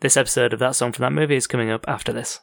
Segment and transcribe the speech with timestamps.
[0.00, 2.40] This episode of that song from that movie is coming up after this.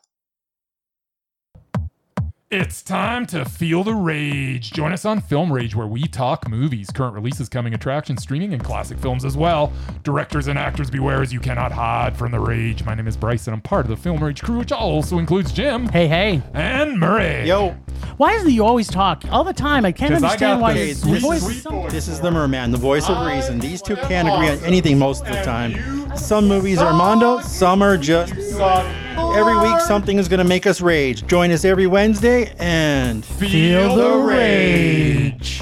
[2.49, 4.71] It's time to feel the rage.
[4.71, 8.63] Join us on Film Rage, where we talk movies, current releases, coming attractions, streaming, and
[8.63, 9.73] classic films as well.
[10.03, 12.85] Directors and actors, beware as you cannot hide from the rage.
[12.85, 15.51] My name is Bryce, and I'm part of the Film Rage crew, which also includes
[15.51, 16.41] Jim Hey, hey.
[16.53, 17.45] and Murray.
[17.47, 17.71] Yo,
[18.15, 19.83] Why is it you always talk all the time?
[19.83, 21.91] I can't understand got why the your sweet, voice sweet is voice.
[21.91, 23.59] this is the Merman, the voice of reason.
[23.59, 25.96] These two can't agree on anything most of the time.
[26.17, 28.33] Some movies are Mondo, some are just.
[28.33, 31.25] Every week, something is going to make us rage.
[31.25, 35.61] Join us every Wednesday and Feel the rage.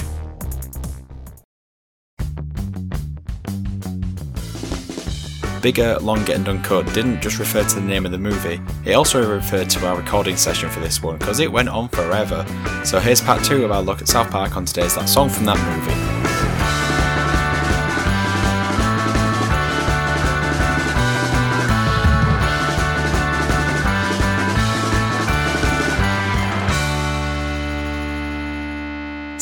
[5.62, 9.28] Bigger, Longer and Uncut didn't just refer to the name of the movie, it also
[9.28, 12.46] referred to our recording session for this one because it went on forever.
[12.84, 15.46] So here's part 2 of our look at South Park on today's That Song from
[15.46, 16.35] That Movie.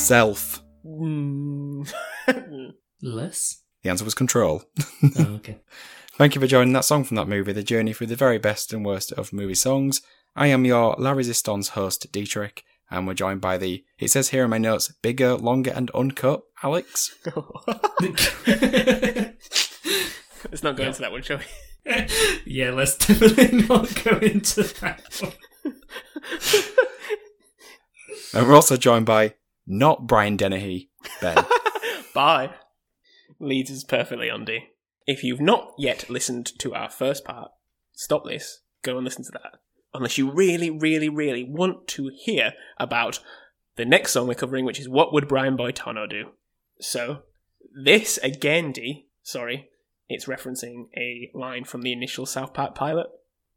[0.03, 0.61] Self.
[0.85, 1.83] Hmm.
[3.01, 3.61] Less?
[3.83, 4.63] The answer was control.
[5.01, 5.61] Oh, okay.
[6.17, 8.73] Thank you for joining that song from that movie, the journey through the very best
[8.73, 10.01] and worst of movie songs.
[10.35, 14.43] I am your La Resistance host, Dietrich, and we're joined by the, it says here
[14.43, 17.15] in my notes, bigger, longer, and uncut, Alex.
[17.25, 17.37] Let's
[20.63, 21.45] not go into that one, shall we?
[22.45, 25.31] yeah, let's definitely not go into that one.
[28.33, 29.35] And we're also joined by,
[29.65, 30.89] not Brian Dennehy,
[31.21, 31.45] Ben.
[32.13, 32.51] Bye.
[33.39, 34.69] Leads us perfectly on D.
[35.05, 37.51] If you've not yet listened to our first part,
[37.91, 39.59] stop this, go and listen to that.
[39.93, 43.19] Unless you really, really, really want to hear about
[43.75, 46.31] the next song we're covering, which is What Would Brian Boitano Do?
[46.79, 47.23] So,
[47.75, 49.69] this again, D, sorry,
[50.09, 53.07] it's referencing a line from the initial South Park pilot,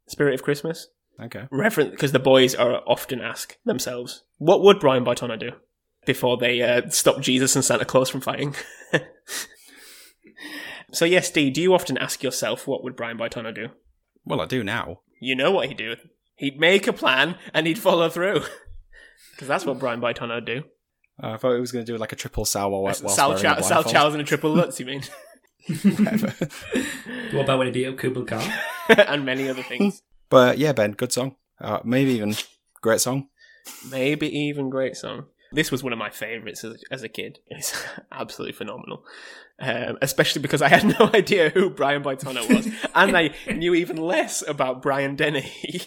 [0.07, 0.87] Spirit of Christmas.
[1.19, 1.47] Okay.
[1.49, 5.53] reference because the boys are often ask themselves, "What would Brian Boitano do?"
[6.07, 8.55] Before they uh, stop Jesus and Santa Claus from fighting.
[10.91, 13.67] so yes, Dee, do you often ask yourself, "What would Brian Boitano do?"
[14.25, 15.01] Well, I do now.
[15.21, 15.95] You know what he'd do.
[16.35, 18.41] He'd make a plan and he'd follow through.
[19.31, 20.63] Because that's what Brian Boitano would do.
[21.21, 23.45] Uh, I thought he was going to do like a triple sour whilst Sal, wearing
[23.45, 23.83] a Chow- Sal.
[23.83, 25.03] Chow's and a triple Lutz, you mean?
[25.83, 26.33] Whatever.
[27.33, 28.51] What about when he beat up Kubla Khan?
[28.89, 30.01] and many other things.
[30.29, 31.35] But yeah, Ben, good song.
[31.61, 32.33] Uh, maybe even
[32.81, 33.27] great song.
[33.91, 35.25] Maybe even great song.
[35.51, 37.39] This was one of my favourites as, as a kid.
[37.47, 37.73] It's
[38.11, 39.03] absolutely phenomenal.
[39.59, 42.67] Um, especially because I had no idea who Brian Boitano was.
[42.95, 45.81] and I knew even less about Brian Dennehy.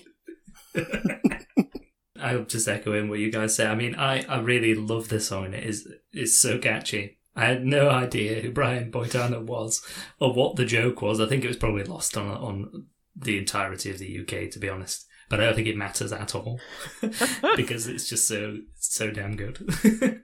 [2.21, 3.67] I'll just echo in what you guys say.
[3.67, 5.55] I mean, I, I really love this song.
[5.55, 7.19] It is it's so catchy.
[7.37, 9.83] I had no idea who Brian Boitano was
[10.19, 11.21] or what the joke was.
[11.21, 14.69] I think it was probably lost on on the entirety of the UK, to be
[14.69, 15.07] honest.
[15.31, 16.61] But I don't think it matters at all
[17.57, 19.61] because it's just so so damn good.
[19.85, 20.23] and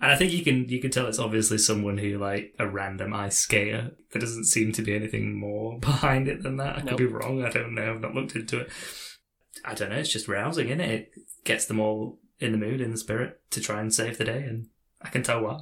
[0.00, 3.36] I think you can you can tell it's obviously someone who like a random ice
[3.36, 3.92] skater.
[4.10, 6.78] There doesn't seem to be anything more behind it than that.
[6.78, 7.44] I could be wrong.
[7.44, 7.92] I don't know.
[7.92, 8.70] I've not looked into it.
[9.66, 9.96] I don't know.
[9.96, 10.90] It's just rousing, is it?
[10.90, 11.12] It
[11.44, 14.44] gets them all in the mood, in the spirit to try and save the day,
[14.44, 14.68] and
[15.02, 15.60] I can tell why.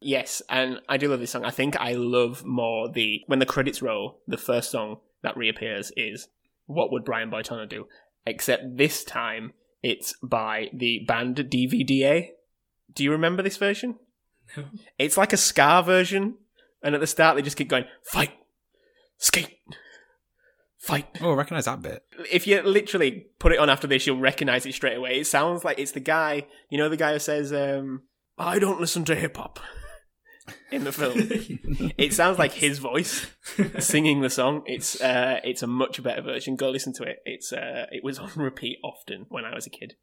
[0.00, 1.44] yes, and I do love this song.
[1.44, 5.92] I think I love more the when the credits roll, the first song that reappears
[5.96, 6.26] is
[6.66, 7.86] What Would Brian Boitano Do?
[8.26, 9.52] Except this time
[9.82, 12.28] it's by the band DVDA.
[12.94, 13.96] Do you remember this version?
[14.56, 14.64] No.
[14.98, 16.36] It's like a ska version,
[16.82, 18.32] and at the start they just keep going, fight,
[19.18, 19.58] skate,
[20.78, 21.06] fight.
[21.20, 22.02] Oh, I recognise that bit.
[22.30, 25.20] If you literally put it on after this, you'll recognize it straight away.
[25.20, 28.02] It sounds like it's the guy, you know, the guy who says, um,
[28.38, 29.60] I don't listen to hip hop
[30.70, 31.14] in the film.
[31.98, 33.26] it sounds like his voice
[33.78, 34.62] singing the song.
[34.66, 36.56] It's uh, it's a much better version.
[36.56, 37.18] Go listen to it.
[37.24, 39.94] It's uh, it was on repeat often when I was a kid.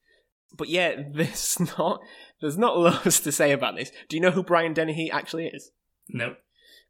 [0.58, 2.02] But yeah, there's not
[2.42, 3.92] there's not loads to say about this.
[4.10, 5.72] Do you know who Brian Dennehy actually is?
[6.10, 6.36] No.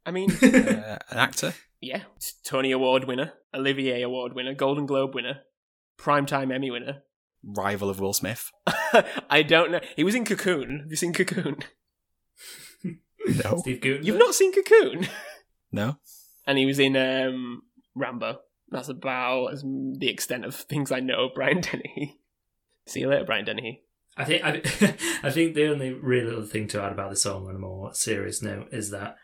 [0.04, 1.54] I mean, Uh, an actor.
[1.80, 2.02] yeah,
[2.44, 5.42] Tony Award winner, Olivier Award winner, Golden Globe winner,
[5.96, 7.02] Primetime Emmy winner.
[7.44, 8.50] Rival of Will Smith.
[9.30, 9.80] I don't know.
[9.96, 10.80] He was in Cocoon.
[10.82, 11.58] Have you seen Cocoon?
[13.26, 13.58] No.
[13.58, 14.06] Steve Guttenberg.
[14.06, 15.08] You've not seen Cocoon?
[15.74, 15.96] No.
[16.46, 17.62] and he was in um,
[17.94, 18.40] Rambo.
[18.70, 22.20] That's about as the extent of things I know of Brian Dennehy.
[22.84, 23.82] See you later, Brian Dennehy.
[24.14, 24.60] I think I,
[25.22, 27.94] I think the only real other thing to add about the song on a more
[27.94, 29.16] serious note is that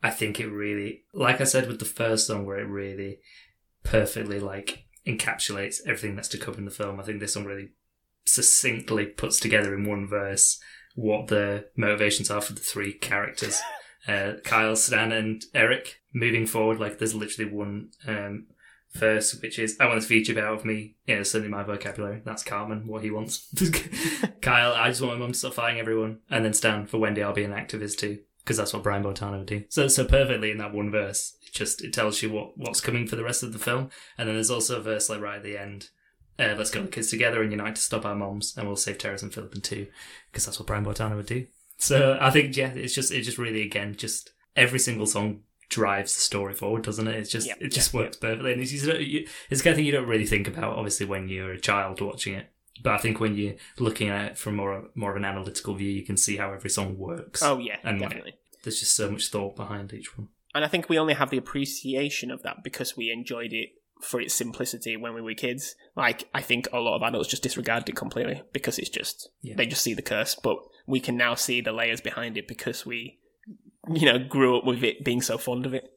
[0.00, 3.18] I think it really, like I said with the first song, where it really
[3.82, 7.00] perfectly like encapsulates everything that's to come in the film.
[7.00, 7.70] I think this song really
[8.24, 10.60] succinctly puts together in one verse
[10.96, 13.60] what the motivations are for the three characters.
[14.08, 18.46] Uh, Kyle, Stan, and Eric moving forward, like there's literally one um,
[18.92, 20.94] verse which is I want this feature out of me.
[21.06, 22.22] Yeah, it's certainly my vocabulary.
[22.24, 23.52] That's Cartman, what he wants.
[24.40, 27.22] Kyle, I just want my mum to stop fighting everyone, and then Stan for Wendy,
[27.22, 29.64] I'll be an activist too, because that's what Brian Boitano would do.
[29.68, 33.06] So so perfectly in that one verse, it just it tells you what what's coming
[33.06, 35.42] for the rest of the film, and then there's also a verse like right at
[35.42, 35.90] the end.
[36.38, 38.98] Uh, let's get the kids together and unite to stop our moms, and we'll save
[38.98, 39.86] Terrance and Phillip and two,
[40.30, 41.46] because that's what Brian Boitano would do.
[41.78, 46.14] So I think yeah, it's just it's just really again just every single song drives
[46.14, 47.16] the story forward, doesn't it?
[47.16, 49.76] It's just Yep, it just yep, works perfectly, and it's you- it's the kind of
[49.76, 52.46] thing you don't really think about, obviously, when you're a child watching it.
[52.82, 55.90] But I think when you're looking at it from more more of an analytical view,
[55.90, 57.42] you can see how every song works.
[57.42, 58.34] Oh yeah, And, like, definitely.
[58.62, 60.28] There's just so much thought behind each one.
[60.54, 63.70] And I think we only have the appreciation of that because we enjoyed it
[64.02, 65.74] for its simplicity when we were kids.
[65.96, 69.54] Like I think a lot of adults just disregarded it completely because it's just Yeah.
[69.56, 70.56] they just see the curse, but
[70.86, 73.18] we can now see the layers behind it because we
[73.92, 75.90] you know grew up with it being so fond of it.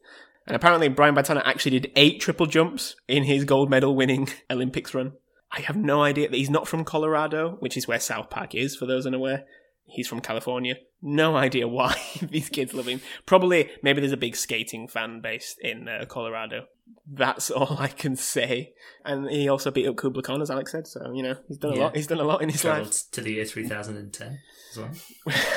[0.46, 4.94] And apparently Brian Boitano actually did eight triple jumps in his gold medal winning Olympics
[4.94, 5.12] run.
[5.52, 8.76] I have no idea that he's not from Colorado, which is where South Park is
[8.76, 9.44] for those unaware.
[9.84, 10.76] He's from California.
[11.02, 13.00] No idea why these kids love him.
[13.26, 16.66] Probably, maybe there's a big skating fan base in uh, Colorado.
[17.12, 18.72] That's all I can say.
[19.04, 20.86] And he also beat up Kubla Khan, as Alex said.
[20.86, 21.82] So you know he's done a Yeah.
[21.84, 21.96] lot.
[21.96, 23.10] He's done a lot in his Travelled life.
[23.12, 24.38] to the year 3010
[24.72, 24.90] as well.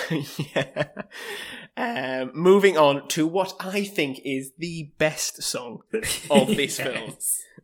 [0.56, 0.88] yeah.
[1.76, 5.80] Um, moving on to what I think is the best song
[6.30, 7.16] of this film.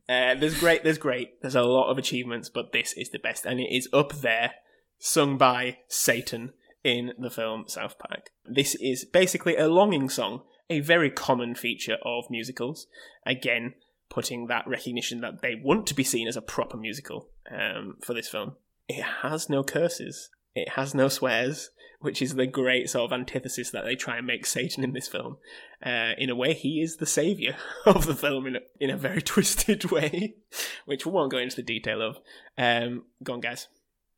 [0.07, 3.45] Uh, there's great, there's great, there's a lot of achievements, but this is the best,
[3.45, 4.54] and it is up there,
[4.98, 8.31] sung by Satan in the film South Park.
[8.45, 12.88] This is basically a longing song, a very common feature of musicals.
[13.25, 13.74] Again,
[14.10, 18.13] putting that recognition that they want to be seen as a proper musical um, for
[18.13, 18.54] this film.
[18.88, 20.30] It has no curses.
[20.56, 21.69] It has no swears,
[22.00, 25.07] which is the great sort of antithesis that they try and make Satan in this
[25.07, 25.38] film.
[25.86, 27.56] Uh, in a way, he is the savior
[27.86, 30.36] of the film in a, in a very twisted way,
[30.86, 32.19] which we won't go into the detail of.
[32.57, 33.68] Um, go on, guys.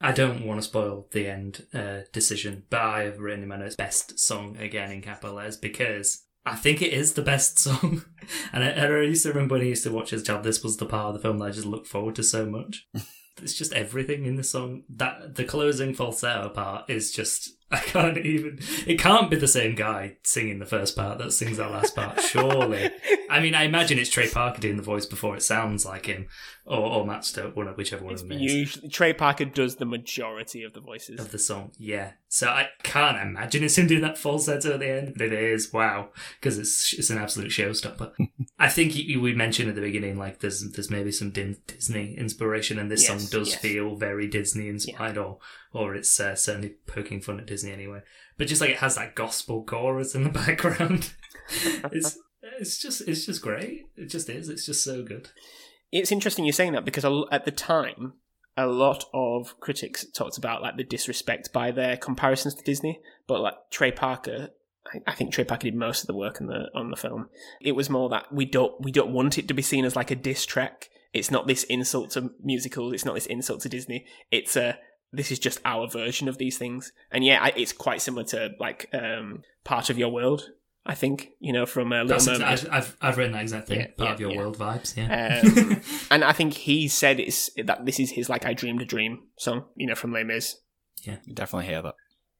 [0.03, 3.57] I don't want to spoil the end uh, decision, but I have written in my
[3.57, 8.03] notes best song again in capital letters because I think it is the best song.
[8.53, 10.63] and I, I used to remember when I used to watch as a child, this
[10.63, 12.88] was the part of the film that I just looked forward to so much.
[13.41, 14.83] it's just everything in the song.
[14.89, 18.59] That the closing falsetto part is just I can't even.
[18.85, 22.19] It can't be the same guy singing the first part that sings that last part.
[22.19, 22.91] Surely.
[23.31, 26.28] I mean, I imagine it's Trey Parker doing the voice before it sounds like him,
[26.66, 29.45] or, or Matt Stone, one of whichever one It's of them is usually Trey Parker
[29.45, 31.19] does the majority of the voices.
[31.19, 31.72] of the song.
[31.78, 32.12] Yeah.
[32.28, 35.74] So I can't imagine it's him doing that falsetto at the end, but it is.
[35.74, 36.10] Wow.
[36.39, 38.12] Because it's it's an absolute showstopper.
[38.60, 42.16] I think you, we mentioned at the beginning, like there's there's maybe some Din- Disney
[42.18, 43.60] inspiration, and this Yes, song does yes.
[43.62, 45.39] feel very Disney inspired, or
[45.74, 48.01] or it's uh, certainly poking fun at Disney anyway.
[48.38, 51.13] But just like it has that gospel chorus in the background,
[51.92, 52.18] it's
[52.59, 53.89] it's just it's just great.
[53.95, 54.50] It just is.
[54.50, 55.30] It's just so good.
[55.92, 58.13] It's interesting you're saying that because at the time,
[58.57, 63.42] a lot of critics talked about like the disrespect by their comparisons to Disney, but
[63.42, 64.50] like Trey Parker.
[65.07, 67.30] I- think Trey Parker did most of the work on the on the film.
[67.62, 70.12] It was more that we don't we don't want it to be seen as like
[70.12, 70.89] a diss track.
[71.13, 72.94] It's not this insult to musicals.
[72.94, 74.06] It's not this insult to Disney.
[74.31, 74.80] It's a
[75.13, 76.94] this is just our version of these things.
[77.12, 80.50] And yeah, it's quite similar to like um, part of your world.
[80.86, 82.42] I think you know from a Little That's Mermaid.
[82.42, 83.80] exa- I've, I've I've written that exact thing.
[83.81, 84.38] Yeah, Part yeah, of your yeah.
[84.38, 84.98] world vibes.
[84.98, 85.42] Yeah.
[85.44, 88.86] Um, and I think he said it's that this is his like I dreamed a
[88.86, 90.58] dream song, you know, from Les Mis.
[91.03, 91.96] Yeah, you definitely hear that.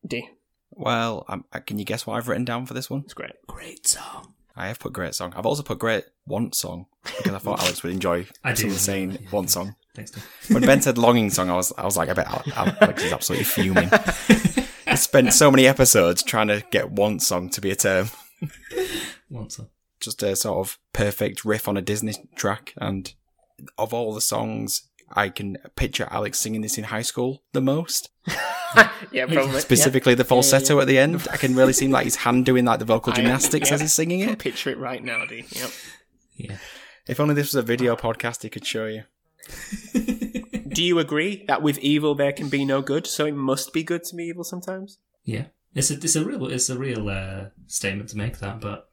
[0.08, 0.27] D.
[0.72, 3.01] Well, um, uh, can you guess what I've written down for this one?
[3.06, 3.34] It's great.
[3.48, 4.34] Great song.
[4.56, 5.34] I have put great song.
[5.36, 6.86] I've also put great want song
[7.18, 8.62] because I thought Alex would enjoy I do.
[8.63, 9.30] someone saying Yeah.
[9.32, 9.75] want song.
[9.96, 10.12] Thanks.
[10.12, 10.24] Tim.
[10.56, 12.27] When Ben said longing song, I was I was like, I bet
[12.58, 13.89] Alex is absolutely fuming.
[14.88, 18.10] I spent so many episodes trying to get want song to be a term.
[19.29, 19.69] Want some.
[20.00, 22.74] Just a sort of perfect riff on a Disney track.
[22.77, 23.13] And
[23.77, 28.10] of all the songs, I can picture Alex singing this in high school the most.
[29.12, 29.60] yeah, probably.
[29.60, 31.27] Specifically the falsetto at the end.
[31.31, 33.75] I can really see like his hand doing like the vocal I- gymnastics yeah.
[33.75, 34.39] as he's singing it.
[34.39, 35.45] picture it right now, D.
[35.50, 35.69] Yep.
[36.36, 36.57] Yeah.
[37.07, 39.03] If only this was a video podcast, he could show you.
[40.69, 43.83] Do you agree that with evil there can be no good, so it must be
[43.83, 45.00] good to be evil sometimes?
[45.25, 45.48] Yeah.
[45.74, 48.90] It's a it's a real it's a real uh, statement to make that, but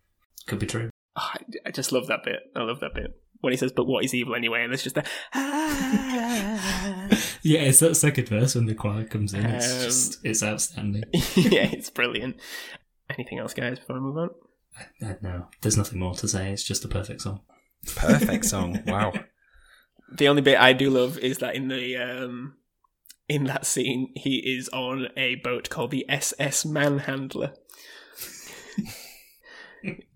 [0.46, 0.90] could be true.
[1.16, 2.40] Oh, I, I just love that bit.
[2.54, 4.96] I love that bit when he says, "But what is evil anyway?" And it's just
[4.96, 5.04] a.
[7.42, 9.46] Yeah, it's that second verse when the choir comes in.
[9.46, 11.04] It's Um, just it's outstanding.
[11.36, 12.36] yeah, it's brilliant.
[13.10, 13.78] Anything else, guys?
[13.78, 14.30] Before I move on.
[15.00, 16.52] I, no, there's nothing more to say.
[16.52, 17.40] It's just a perfect song.
[17.96, 18.82] Perfect song.
[18.86, 19.12] Wow.
[20.10, 22.54] The only bit I do love is that in the um,
[23.28, 27.54] in that scene, he is on a boat called the SS Manhandler.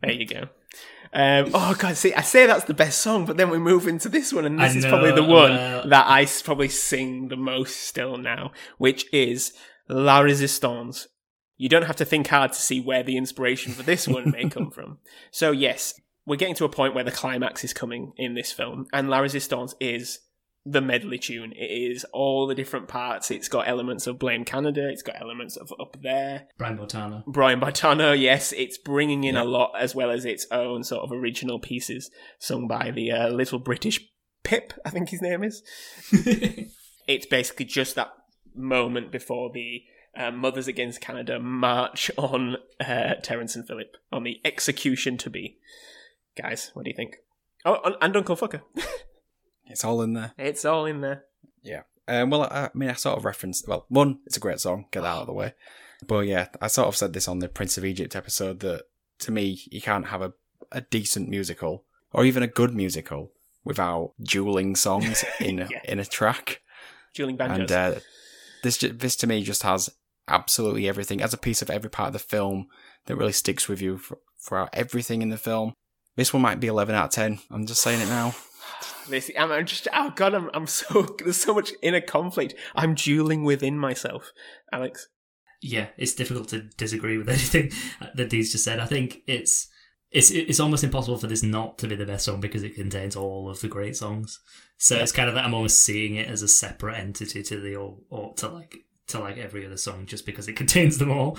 [0.02, 0.49] there you go.
[1.14, 4.09] Um, oh god, see, I say that's the best song, but then we move into
[4.09, 5.52] this one, and this I is probably the one
[5.90, 9.52] that I probably sing the most still now, which is
[9.90, 11.09] La Resistance.
[11.59, 14.49] You don't have to think hard to see where the inspiration for this one may
[14.49, 14.99] come from.
[15.31, 18.87] So yes, we're getting to a point where the climax is coming in this film,
[18.90, 20.21] and La Resistance is
[20.64, 21.52] the medley tune.
[21.52, 23.31] It is all the different parts.
[23.31, 24.88] It's got elements of Blame Canada.
[24.88, 26.47] It's got elements of Up There.
[26.59, 27.25] Brian Boitano.
[27.26, 31.12] Brian Boitano, yes, it's bringing in a lot as well as its own sort of
[31.12, 34.00] original pieces sung by the uh, little British
[34.45, 35.62] Pip, I think his name is.
[37.07, 38.12] it's basically just that
[38.54, 39.83] moment before the
[40.16, 45.59] uh, Mothers Against Canada march on uh, Terrance and Phillip on the execution to be.
[46.37, 47.16] Guys, what do you think?
[47.64, 48.62] Oh, and Uncle Fucker.
[49.66, 50.33] It's all in there.
[50.38, 51.25] it's all in there.
[51.62, 51.83] Yeah.
[52.09, 53.66] Um, well, I, I mean, I sort of referenced.
[53.69, 54.87] Well, one, it's a great song.
[54.90, 55.54] Get that out of the way.
[56.07, 58.83] But yeah, I sort of said this on the Prince of Egypt episode that
[59.21, 60.33] to me, you can't have a,
[60.73, 63.31] a decent musical or even a good musical
[63.64, 65.81] without dueling songs in Yeah.
[65.85, 66.61] in a track.
[67.14, 67.71] Dueling banjos.
[67.71, 68.00] And uh,
[68.64, 69.88] this this to me just has
[70.28, 72.66] absolutely everything as a piece of every part of the film
[73.07, 75.75] that really sticks with you for, throughout everything in the film.
[76.16, 77.38] This one might be eleven out of ten.
[77.50, 78.35] I'm just saying it now.
[79.09, 82.55] This, I'm, I'm just, oh god, I'm, I'm so, there's so much inner conflict.
[82.75, 84.33] I'm dueling within myself,
[84.73, 85.09] Alex.
[85.61, 87.71] yeah, it's difficult to disagree with anything
[88.14, 88.81] that Dee's just said.
[88.81, 89.69] I think it's
[90.11, 93.17] it's it's almost impossible for this not to be the best song because it contains
[93.17, 94.41] all of the great songs.
[94.76, 97.76] So it's kind of that I'm almost seeing it as a separate entity to the
[97.76, 98.76] or, or to like
[99.09, 101.38] to like every other song just because it contains them all.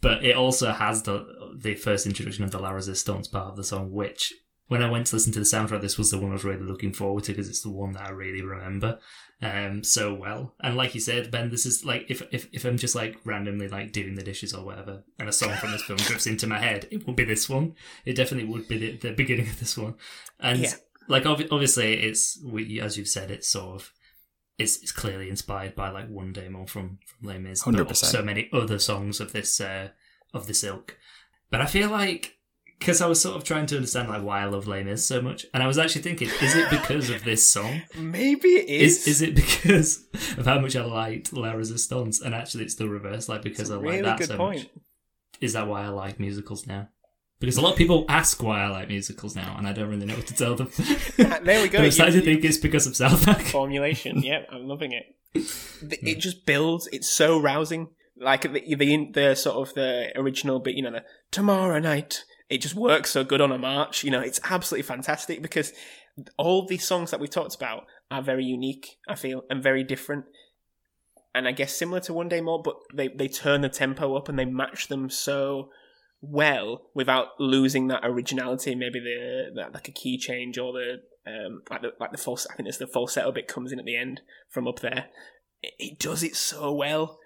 [0.00, 3.64] But it also has the the first introduction of the La Resistance part of the
[3.64, 4.32] song, which
[4.68, 6.62] when I went to listen to the soundtrack, this was the one I was really
[6.62, 8.98] looking forward to because it's the one that I really remember
[9.42, 10.54] um so well.
[10.62, 13.68] And like you said, Ben, this is like if if if I'm just like randomly
[13.68, 16.58] like doing the dishes or whatever, and a song from this film drifts into my
[16.60, 17.74] head, it would be this one.
[18.04, 19.94] It definitely would be the, the beginning of this one.
[20.40, 20.74] And Yeah.
[21.08, 23.92] like obvi- obviously, it's we as you've said, it's sort of.
[24.58, 27.96] It's, it's clearly inspired by like One Day More from from Les Mis, but 100%.
[27.96, 29.88] so many other songs of this uh,
[30.32, 30.96] of this ilk.
[31.50, 32.36] But I feel like
[32.82, 35.22] because I was sort of trying to understand like why I love Les Mis so
[35.22, 37.82] much, and I was actually thinking, is it because of this song?
[37.96, 39.06] Maybe it is.
[39.06, 40.04] Is is it because
[40.36, 42.20] of how much I liked La Resistance?
[42.20, 43.28] And actually, it's the reverse.
[43.28, 44.58] Like because I like that so point.
[44.58, 44.84] much.
[45.40, 46.88] Is that why I like musicals now?
[47.38, 50.06] Because a lot of people ask why I like musicals now, and I don't really
[50.06, 50.70] know what to tell them.
[51.20, 51.78] Ah, there we go.
[51.82, 53.42] I'm starting to think it's because of South Park.
[53.42, 54.22] Formulation.
[54.22, 55.04] yeah, I'm loving it.
[55.34, 56.88] It just builds.
[56.92, 57.88] It's so rousing.
[58.16, 62.24] Like the, the the sort of the original bit, you know, the tomorrow night.
[62.52, 64.04] It just works so good on a march.
[64.04, 65.72] You know, it's absolutely fantastic because
[66.36, 68.98] all these songs that we talked about are very unique.
[69.08, 70.26] I feel and very different.
[71.34, 74.28] And I guess similar to One Day More, but they they turn the tempo up
[74.28, 75.70] and they match them so
[76.20, 78.74] well without losing that originality.
[78.74, 82.46] Maybe the like a key change or the um like the like the false.
[82.50, 85.06] I think it's the falsetto bit comes in at the end from up there.
[85.62, 87.18] It, it does it so well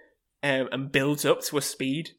[0.45, 2.11] um, and builds up to a speed.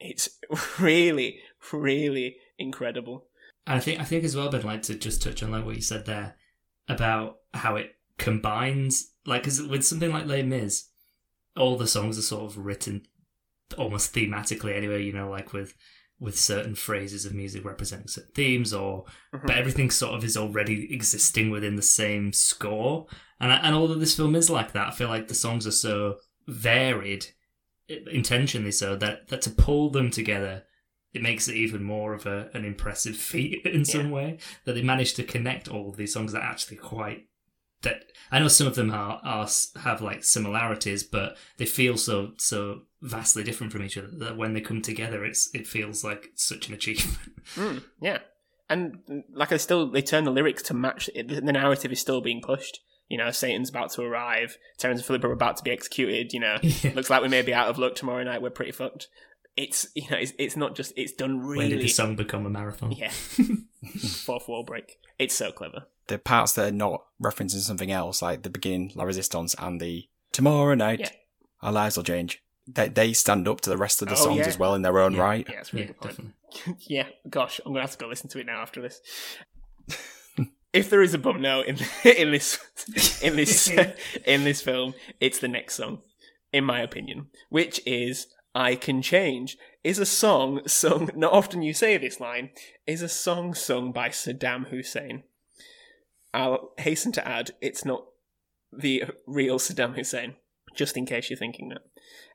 [0.00, 0.30] It's
[0.80, 1.40] really
[1.70, 3.26] really incredible.
[3.66, 5.82] I think I think as well, Ben, like to just touch on like what you
[5.82, 6.36] said there
[6.88, 10.88] about how it combines, like, 'cause with something like Les Mis,
[11.56, 13.06] all the songs are sort of written
[13.78, 15.02] almost thematically anyway.
[15.04, 15.74] You know, like with
[16.20, 19.46] with certain phrases of music representing certain themes, or Mhm.
[19.46, 23.06] but everything sort of is already existing within the same score.
[23.40, 25.72] And I, and although this film is like that, I feel like the songs are
[25.72, 27.26] so varied,
[27.88, 30.64] intentionally so that that to pull them together
[31.14, 34.82] it makes it even more of a, an impressive feat in some way that they
[34.82, 37.26] managed to connect all of these songs that actually quite
[37.82, 38.02] that
[38.32, 39.46] I know some of them are, are
[39.82, 44.54] have like similarities, but they feel so so vastly different from each other that when
[44.54, 47.18] they come together, it's it feels like such an achievement.
[47.54, 48.18] Mm, yeah,
[48.70, 51.10] and like I still they turn the lyrics to match.
[51.14, 52.80] The narrative is still being pushed.
[53.08, 54.56] You know, Satan's about to arrive.
[54.78, 56.32] Terrance and Phillip are about to be executed.
[56.32, 56.92] You know, Yeah.
[56.94, 58.40] looks like we may be out of luck tomorrow night.
[58.40, 59.08] We're pretty fucked.
[59.56, 61.58] It's you know, it's, it's not just it's done really.
[61.64, 62.92] When did the song become a marathon?
[62.92, 63.10] Yeah,
[64.24, 64.98] fourth wall break.
[65.18, 65.84] It's so clever.
[66.08, 70.08] The parts that are not referencing something else, like the beginning, La Resistance, and the
[70.32, 71.08] Tomorrow Night, Yeah.
[71.62, 74.38] Our Lives Will Change, they, they stand up to the rest of the Oh, songs
[74.40, 74.46] yeah.
[74.48, 75.22] as well in their own Yeah.
[75.22, 75.46] right.
[75.48, 76.78] Yeah, it's a really Yeah, good point.
[76.88, 79.00] yeah, gosh, I'm gonna have to go listen to it now after this.
[80.72, 82.58] if there is a bum note in in this
[83.22, 83.70] in this
[84.26, 86.00] in this film, it's the next song,
[86.52, 91.10] in my opinion, which is "I Can Change." Is a song sung.
[91.14, 92.50] Not often you say this line.
[92.86, 95.24] Is a song sung by Saddam Hussein.
[96.32, 98.06] I'll hasten to add, it's not
[98.72, 100.34] the real Saddam Hussein.
[100.74, 101.82] Just in case you're thinking that.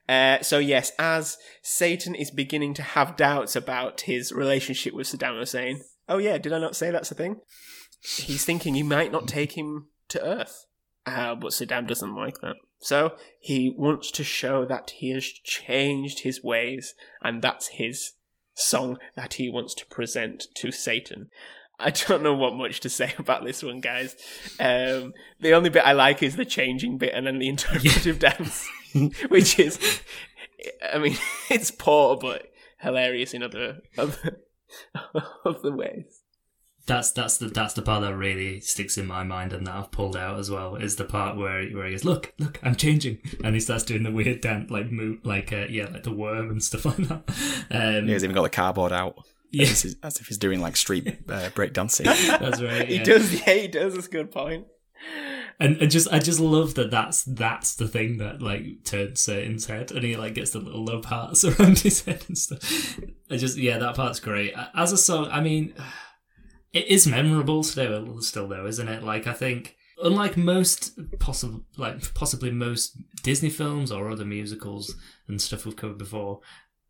[0.08, 5.38] Uh, so yes, as Satan is beginning to have doubts about his relationship with Saddam
[5.38, 7.42] Hussein, Oh yeah, did I not say that's a thing?
[8.02, 10.66] He's thinking he might not take him to Earth.
[11.06, 12.56] Uh, but Saddam doesn't like that.
[12.82, 18.14] So he wants to show that he has changed his ways, and that's his
[18.54, 21.30] song that he wants to present to Satan.
[21.80, 24.16] I don't know what much to say about this one, guys.
[24.60, 28.68] Um, the only bit I like is the changing bit and then the interpretive dance,
[29.30, 29.80] which is,
[30.94, 31.18] I mean,
[31.50, 32.48] it's poor but
[32.80, 34.40] hilarious in other other,
[35.46, 36.19] other ways.
[36.90, 39.92] That's that's the that's the part that really sticks in my mind and that I've
[39.92, 43.20] pulled out as well is the part where where he goes look look I'm changing
[43.44, 46.50] and he starts doing the weird dance like move like uh, yeah like the worm
[46.50, 47.22] and stuff like that.
[47.70, 49.24] Um, He's even got the cardboard out.
[49.52, 49.68] Yeah.
[49.68, 52.06] As, if, as if he's doing like street uh, break dancing.
[52.28, 52.88] that's right.
[52.88, 53.94] He does, yeah, he does.
[53.94, 54.66] That's a good point.
[55.60, 59.68] and, and just I just love that that's that's the thing that like turns Satan's
[59.68, 63.00] head and he like gets the little love hearts around his head and stuff.
[63.30, 65.30] I just yeah that part's great as a song.
[65.32, 65.76] I mean,
[66.74, 69.04] it is memorable still still though, isn't it?
[69.04, 74.96] Like I think unlike most possible like possibly most Disney films or other musicals
[75.28, 76.40] and stuff we've covered before,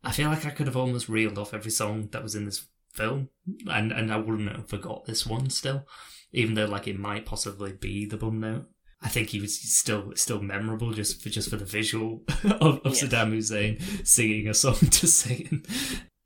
[0.04, 2.66] I feel like I could have almost reeled off every song that was in this
[2.92, 3.28] film
[3.70, 5.86] and and I wouldn't have forgot this one still
[6.32, 8.66] even though like it might possibly be the bum note.
[9.02, 12.94] I think he was still still memorable just for just for the visual of, of
[12.94, 13.04] Yes.
[13.04, 15.64] Saddam Hussein singing a song to Satan.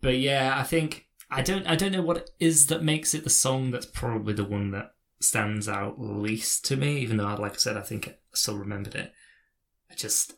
[0.00, 3.24] But yeah, I think I don't I don't know what it is that makes it
[3.24, 6.98] the song that's probably the one that stands out least to me.
[6.98, 9.12] Even though, like I said, I think I still remembered it.
[9.90, 10.34] I just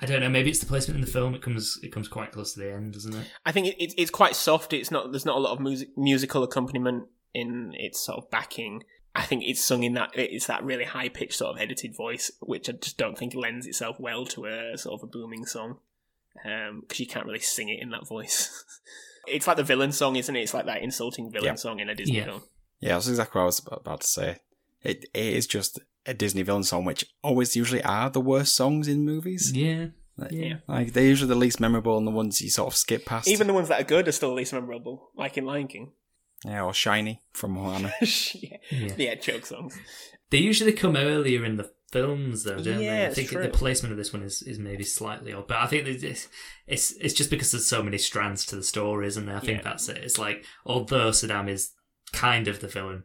[0.00, 0.28] I don't know.
[0.28, 1.34] Maybe it's the placement in the film.
[1.34, 3.26] It comes it comes quite close to the end, doesn't it?
[3.46, 4.74] I think it, it's it's quite soft.
[4.74, 5.12] It's not.
[5.12, 8.82] There's not a lot of music musical accompaniment in its sort of backing.
[9.14, 12.30] I think it's sung in that it's that really high pitched sort of edited voice,
[12.42, 15.78] which I just don't think lends itself well to a sort of a booming song,
[16.44, 18.62] um, because you can't really sing it in that voice.
[19.26, 20.40] it's like the villain song, isn't it?
[20.42, 21.54] It's like that insulting villain Yeah.
[21.54, 22.24] song in a Disney Yeah.
[22.24, 22.42] film.
[22.80, 24.36] Yeah, that's exactly what I was about to say.
[24.82, 28.86] It, it is just a Disney villain song, which always usually are the worst songs
[28.88, 29.52] in movies.
[29.54, 29.86] Yeah.
[30.16, 30.54] Like, Yeah.
[30.68, 33.28] like they're usually the least memorable and the ones you sort of skip past.
[33.28, 35.92] Even the ones that are good are still the least memorable, like in Lion King.
[36.44, 37.92] yeah, or Shiny from Moana.
[38.00, 38.56] yeah.
[38.70, 38.94] Yeah.
[38.96, 39.76] yeah, joke songs.
[40.30, 43.06] They usually come earlier in the films, though, don't Yeah, they?
[43.06, 43.42] I think true.
[43.42, 46.28] the placement of this one is, is maybe slightly odd, but I think it's,
[46.66, 49.36] it's it's just because there's so many strands to the story, isn't there?
[49.36, 49.70] I think Yeah.
[49.70, 49.98] that's it.
[49.98, 51.72] It's like although Saddam is
[52.12, 53.04] kind of the villain,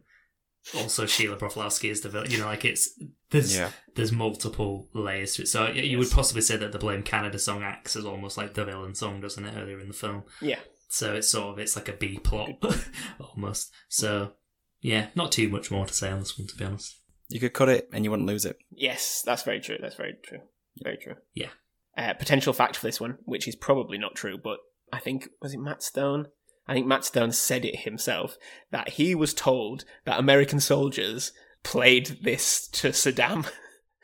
[0.76, 2.30] also Sheila Broflovsky is the villain.
[2.30, 2.90] You know, like it's
[3.30, 3.70] there's Yeah.
[3.94, 5.48] there's multiple layers to it.
[5.48, 8.54] So yeah, you would possibly say that the Blame Canada song acts as almost like
[8.54, 9.56] the villain song, doesn't it?
[9.56, 10.60] Earlier in the film, Yeah.
[10.88, 12.50] so it's sort of it's like a B plot
[13.20, 13.72] almost.
[13.88, 14.32] So
[14.80, 16.98] yeah, not too much more to say on this one, to be honest.
[17.32, 18.58] You could cut it and you wouldn't lose it.
[18.70, 19.78] Yes, that's very true.
[19.80, 20.40] That's very true.
[20.82, 21.14] Very true.
[21.34, 21.50] Yeah.
[21.96, 24.58] Uh, potential fact for this one, which is probably not true, but
[24.92, 26.28] I think was it Matt Stone?
[26.66, 28.36] I think Matt Stone said it himself
[28.70, 33.48] that he was told that American soldiers played this to Saddam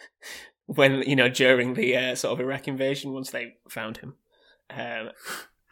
[0.67, 4.15] when you know during the uh, sort of Iraq invasion once they found him.
[4.71, 5.11] Um,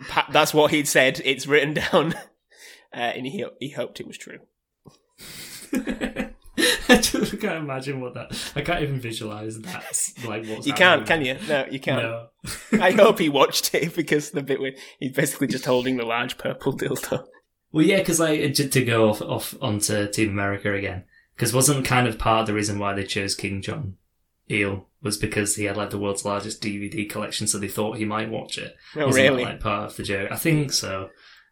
[0.08, 1.20] pa- that's what he'd said.
[1.24, 2.14] It's written down,
[2.94, 4.38] uh, and he he hoped it was true.
[6.88, 8.52] I just can't imagine what that.
[8.54, 10.02] I can't even visualize that.
[10.26, 11.36] Like what's You can't, can you?
[11.48, 12.02] No, you can't.
[12.02, 12.28] No.
[12.80, 16.38] I hope he watched it because the bit where he's basically just holding the large
[16.38, 17.24] purple dildo.
[17.72, 21.84] Well, yeah, because like just to go off off onto Team America again, because wasn't
[21.84, 23.96] kind of part of the reason why they chose Kim Jong
[24.48, 28.04] Il was because he had like the world's largest DVD collection, so they thought he
[28.04, 28.74] might watch it.
[28.94, 29.44] Oh, Isn't that, really?
[29.44, 30.30] like part of the joke.
[30.30, 31.10] I think so.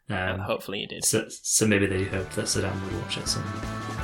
[0.09, 1.05] Um, Hopefully he did.
[1.05, 3.27] so, so maybe they hoped that Saddam would watch it.
[3.27, 4.04] Someday.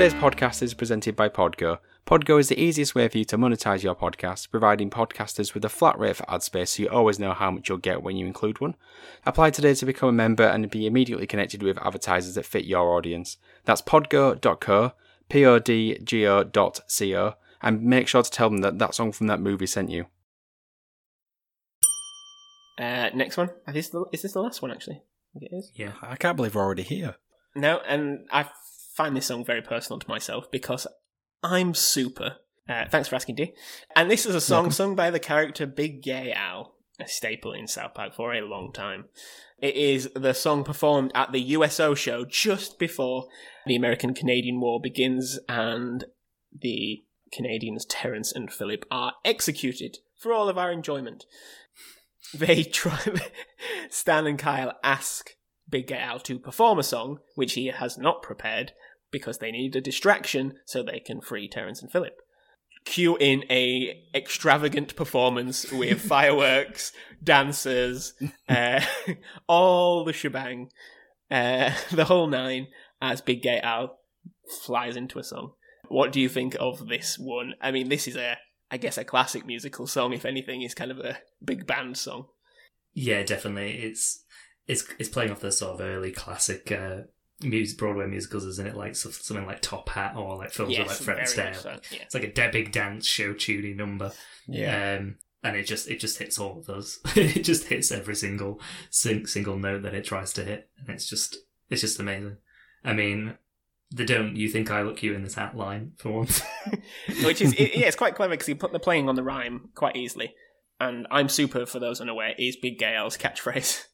[0.00, 1.76] Today's podcast is presented by Podgo.
[2.06, 5.68] Podgo is the easiest way for you to monetize your podcast, providing podcasters with a
[5.68, 8.24] flat rate for ad space so you always know how much you'll get when you
[8.24, 8.76] include one.
[9.26, 12.96] Apply today to become a member and be immediately connected with advertisers that fit your
[12.96, 13.36] audience.
[13.66, 14.92] That's podgo.co,
[15.28, 19.66] P-O-D-G-O dot C-O, and make sure to tell them that that song from that movie
[19.66, 20.06] sent you.
[22.78, 23.50] Uh, next one.
[23.68, 25.02] Is this, the, is this the last one, actually?
[25.36, 25.70] I think it is.
[25.74, 25.92] Yeah.
[26.00, 27.16] I can't believe we're already here.
[27.54, 28.48] No, and I
[29.00, 30.86] find this song very personal to myself because
[31.42, 32.36] I'm super.
[32.68, 33.54] Uh, thanks for asking, D.
[33.96, 37.66] And this is a song sung by the character Big Gay Al, a staple in
[37.66, 39.06] South Park for a long time.
[39.58, 43.26] It is the song performed at the USO show just before
[43.64, 46.04] the American Canadian War begins and
[46.52, 51.24] the Canadians Terrance and Phillip are executed for all of our enjoyment.
[52.34, 53.00] They try.
[53.88, 55.36] Stan and Kyle ask
[55.70, 58.72] Big Gay Al to perform a song, which he has not prepared,
[59.10, 62.20] because they need a distraction so they can free Terrance and Phillip.
[62.84, 66.92] cue in a extravagant performance with fireworks,
[67.22, 68.14] dancers,
[68.48, 68.80] uh,
[69.46, 70.70] all the shebang,
[71.30, 72.68] uh, the whole nine,
[73.00, 73.98] as Big Gay Al
[74.62, 75.52] flies into a song.
[75.88, 77.54] What do you think of this one?
[77.60, 78.38] I mean, this is a,
[78.70, 80.12] I guess, a classic musical song.
[80.12, 82.26] If anything, is kind of a big band song.
[82.94, 83.82] Yeah, definitely.
[83.82, 84.24] It's
[84.66, 87.02] it's it's playing off the sort of early classic uh,
[87.42, 88.76] music, Broadway musicals, isn't it?
[88.76, 91.56] Like something like Top Hat or like films with like Fred very Astaire.
[91.56, 92.02] so, yeah.
[92.02, 94.12] It's like a de- big dance show tuning number.
[94.46, 94.98] Yeah.
[94.98, 97.00] Um, and it just it just hits all of those.
[97.16, 101.08] it just hits every single sing- single note that it tries to hit, and it's
[101.08, 101.36] just
[101.68, 102.36] it's just amazing.
[102.84, 103.38] I mean,
[103.90, 106.42] the "Don't You Think I Look Cute in This Hat" line for once.
[107.24, 109.70] Which is, it, yeah, it's quite clever because you put the playing on the rhyme
[109.74, 110.34] quite easily.
[110.78, 113.84] And I'm super, for those unaware, is Big Gay Al's catchphrase.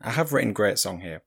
[0.00, 1.22] I have written great song here.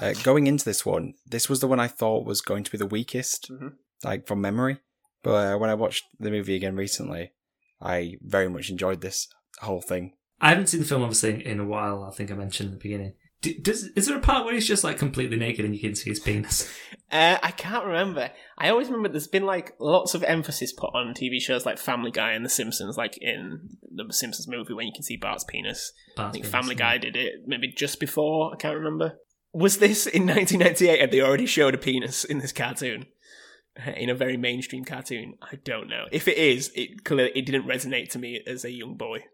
[0.00, 2.78] Uh, going into this one, this was the one I thought was going to be
[2.78, 3.74] the weakest, Mhm.
[4.04, 4.78] like from memory.
[5.22, 7.32] But uh, when I watched the movie again recently,
[7.80, 9.28] I very much enjoyed this
[9.60, 10.12] whole thing.
[10.40, 12.04] I haven't seen the film obviously in a while.
[12.04, 13.14] I think I mentioned at the beginning.
[13.42, 15.94] D- does is there a part where he's just like completely naked and you can
[15.94, 16.70] see his penis?
[17.08, 18.30] Uh, I can't remember.
[18.58, 22.10] I always remember there's been like lots of emphasis put on TV shows like Family
[22.10, 23.60] Guy and The Simpsons, like in
[23.94, 25.92] the Simpsons movie when you can see Bart's penis.
[26.18, 26.78] I think penis, Family yeah.
[26.80, 28.52] Guy did it maybe just before.
[28.52, 29.18] I can't remember.
[29.56, 31.00] Was this in 1998?
[31.00, 33.06] Had they already showed a penis in this cartoon?
[33.78, 36.06] Uh, In a very mainstream cartoon, I don't know.
[36.10, 39.24] If it is, it clearly it didn't resonate to me as a young boy.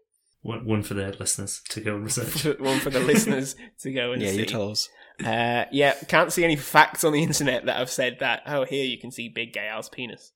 [0.41, 2.43] One, one for the listeners to go and research.
[2.59, 4.39] One for the listeners to go and yeah, see.
[4.39, 4.89] you tell us.
[5.23, 8.43] Uh, yeah, can't see any facts on the internet that have said that.
[8.45, 10.31] Oh, here you can see Big Gay Al's penis,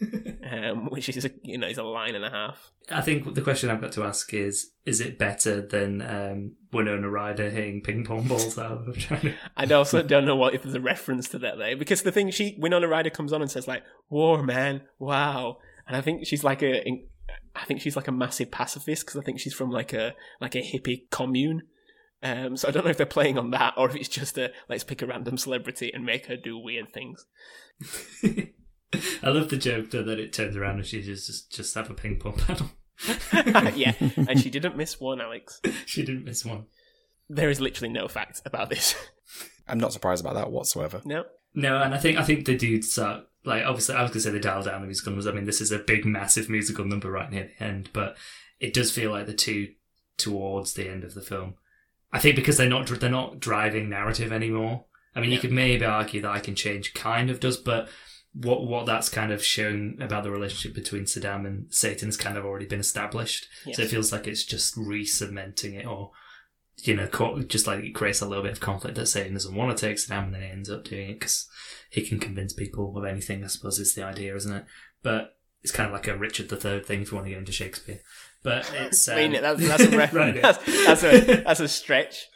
[0.50, 2.70] um, which is a, you know is a line and a half.
[2.90, 7.08] I think the question I've got to ask is: Is it better than um, Winona
[7.08, 9.34] Ryder hitting ping pong balls out of China?
[9.56, 12.30] I also don't know what if there's a reference to that there because the thing
[12.30, 16.44] she Winona Ryder comes on and says like "War man, wow," and I think she's
[16.44, 17.04] like a
[17.54, 20.54] I think she's like a massive pacifist because I think she's from like a like
[20.54, 21.62] a hippie commune.
[22.22, 24.52] Um, so I don't know if they're playing on that or if it's just a
[24.68, 27.26] let's pick a random celebrity and make her do weird things.
[29.22, 31.90] I love the joke though that it turns around and she just just, just have
[31.90, 32.70] a ping pong paddle.
[33.76, 35.60] yeah, and she didn't miss one, Alex.
[35.86, 36.66] she didn't miss one.
[37.28, 38.94] There is literally no fact about this.
[39.66, 41.00] I'm not surprised about that whatsoever.
[41.04, 41.24] no.
[41.54, 44.30] No, and I think I think the dudes are like obviously I was gonna say
[44.30, 45.26] they dial down the musical numbers.
[45.26, 48.16] I mean, this is a big, massive musical number right near the end, but
[48.58, 49.68] it does feel like the two
[50.16, 51.56] towards the end of the film.
[52.12, 54.84] I think because they're not they're not driving narrative anymore.
[55.14, 57.88] I mean, you could maybe argue that I Can Change kind of does, but
[58.34, 62.38] what what that's kind of shown about the relationship between Saddam and Satan has kind
[62.38, 63.46] of already been established.
[63.66, 63.76] Yes.
[63.76, 66.12] So it feels like it's just re-cementing it, or
[66.78, 67.08] you know,
[67.46, 69.96] just like it creates a little bit of conflict that Satan doesn't want to take
[69.96, 71.46] Saddam, and then he ends up doing it because
[71.90, 73.44] he can convince people of anything.
[73.44, 74.64] I suppose is the idea, isn't it?
[75.02, 77.52] But it's kind of like a Richard III thing if you want to get into
[77.52, 78.00] Shakespeare.
[78.42, 80.40] But it's um, I mean, that's, that's a re- right, yeah.
[80.40, 82.26] that's, that's a that's a stretch.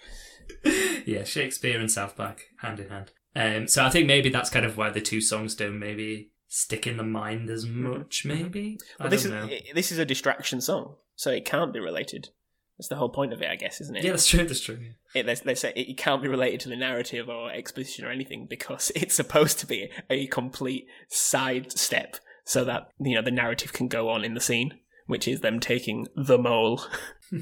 [1.07, 3.13] yeah, Shakespeare and South Park hand in hand.
[3.35, 6.87] Um, so I think maybe that's kind of why the two songs don't maybe stick
[6.87, 8.25] in the mind as much.
[8.25, 9.49] Maybe But this is know.
[9.75, 12.31] this is a distraction song, so it can't be related.
[12.79, 14.05] That's the whole point of it, I guess, isn't it?
[14.05, 14.45] yeah, that's true.
[14.45, 14.79] That's true.
[15.15, 18.11] It, they, they say it, it can't be related to the narrative or exposition or
[18.11, 23.73] anything because it's supposed to be a complete sidestep so that you know the narrative
[23.73, 26.83] can go on in the scene, which is them taking the mole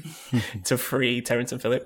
[0.63, 1.85] to free Terrance and Phillip.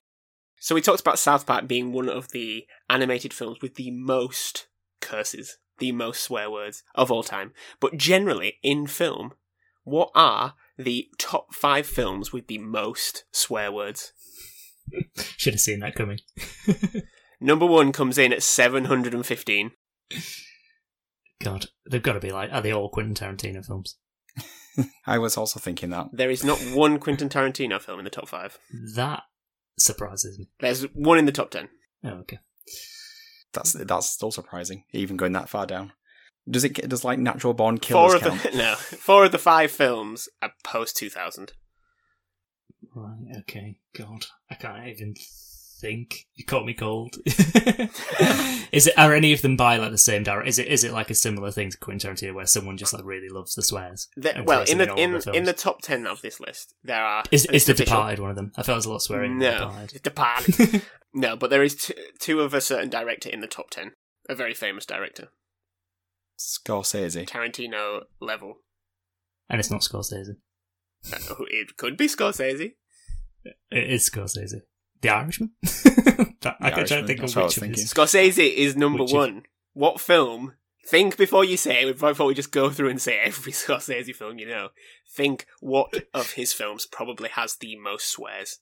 [0.59, 4.67] So we talked about South Park being one of the animated films with the most
[5.01, 7.53] curses, the most swear words of all time.
[7.79, 9.33] But generally, in film,
[9.83, 14.11] what are the top five films with the most swear words?
[15.37, 16.19] Should have seen that coming.
[17.39, 19.71] Number one comes in at 715.
[21.41, 23.95] God, they've got to be like, are they all Quentin Tarantino films?
[25.05, 26.07] I was also thinking that.
[26.11, 28.57] There is not one Quentin Tarantino film in the top five.
[28.95, 29.23] That
[29.77, 30.49] surprises me.
[30.59, 31.69] There's one in the top ten.
[32.03, 32.39] Oh, okay.
[33.53, 35.93] That's that's still surprising, even going that far down.
[36.49, 38.43] Does it does like Natural Born Killers Four of count?
[38.43, 41.53] the no, four of the five films are post 2000.
[42.95, 43.79] Right, okay.
[43.95, 45.13] God, I can't even
[45.79, 46.27] think.
[46.35, 47.15] You caught me cold.
[48.71, 48.97] is it?
[48.97, 50.47] Are any of them by like the same director?
[50.47, 50.67] Is it?
[50.67, 53.55] Is it like a similar thing to Quentin Tarantino, where someone just like really loves
[53.55, 54.07] the swears?
[54.15, 57.23] The- well, in the in the in the top ten of this list, there are
[57.31, 57.95] is is the official.
[57.97, 58.51] Departed one of them?
[58.55, 59.37] I felt there was a lot of swearing.
[59.39, 59.51] No,
[60.01, 60.03] Departed.
[60.03, 60.81] Departed.
[61.13, 63.91] no, but there is two, two of a certain director in the top ten.
[64.27, 65.29] A very famous director,
[66.39, 67.25] Scorsese.
[67.27, 68.55] Tarantino level.
[69.49, 70.35] and it's not Scorsese.
[71.11, 72.73] Uh, It could be Scorsese.
[73.71, 74.61] It is Scorsese.
[75.01, 75.51] The Irishman.
[76.41, 77.93] That- I The can try to think of what I which was of his.
[77.93, 79.43] Scorsese is number Which of- one.
[79.73, 80.53] What film
[80.87, 81.99] think before you say it.
[81.99, 84.69] Before we just go through and say every Scorsese film you know.
[85.15, 88.59] Think what of his films probably has the most swears.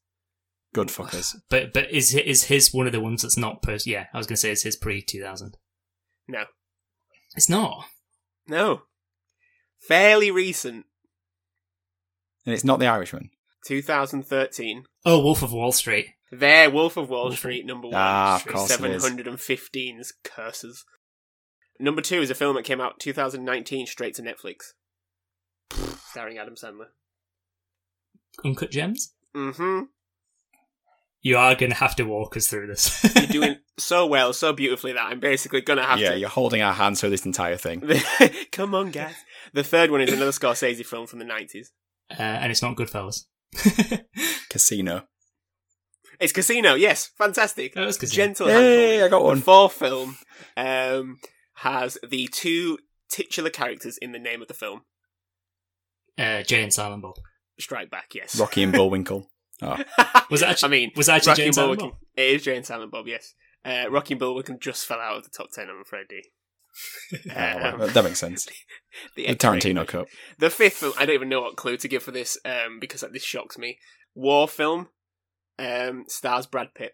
[0.74, 1.36] Good fuckers.
[1.50, 3.86] But but is is his one of the ones that's not post?
[3.86, 5.58] Yeah, I was gonna say it's his pre two thousand.
[6.28, 6.46] No,
[7.36, 7.86] It's not.
[8.48, 8.82] no,
[9.80, 10.86] fairly recent,
[12.46, 13.30] And it's not The Irishman.
[13.66, 14.84] 2013.
[15.06, 16.08] Oh, Wolf of Wall Street.
[16.32, 17.96] There, Wolf of Wall Wolf Street, number one.
[17.96, 19.04] Ah, course it is.
[19.04, 20.86] 715's Curses.
[21.80, 24.74] Number two is a film that came out 2019 straight to Netflix.
[26.10, 26.88] Starring Adam Sandler.
[28.44, 29.14] Uncut Gems.
[29.36, 29.84] Mm-hmm.
[31.22, 33.04] You are gonna have to walk us through this.
[33.16, 36.18] You're doing so well, so beautifully that I'm basically gonna have yeah, to.
[36.20, 37.84] you're holding our hands through this entire thing.
[38.52, 39.16] Come on, guys.
[39.54, 41.68] The third one is another Scorsese film from the 90s.
[42.12, 43.26] uh, and it's not Goodfellas.
[44.50, 45.04] Casino.
[46.20, 47.12] It's Casino, yes.
[47.18, 47.74] Fantastic.
[47.76, 48.16] That was Casino.
[48.26, 49.04] Gentle Hey.
[49.04, 49.42] I got The one.
[49.42, 50.18] fourth film
[50.56, 51.20] um,
[51.56, 54.82] has the two titular characters in the name of the film.
[56.18, 57.16] uh, Jay and Silent Bob.
[57.60, 58.40] Strike Back, yes.
[58.40, 59.28] Rocky and Bullwinkle.
[59.62, 59.78] Oh.
[60.30, 60.68] Was it actually?
[60.68, 61.90] I mean, was that actually Rocky Jay and and Silent Bullwinkle.
[62.00, 62.08] Bob?
[62.18, 63.34] It is Jay and Silent Bob, yes.
[63.66, 66.22] Uh, Rocky and Bullwinkle just fell out of the top 10, I'm afraid, D.
[67.36, 68.48] Oh, that makes sense.
[69.16, 70.08] The The Tarantino Cup.
[70.38, 73.04] The fifth film, I don't even know what clue to give for this um, because
[73.12, 73.80] this shocks me.
[74.14, 74.90] War film
[75.60, 76.94] um, stars Brad Pitt.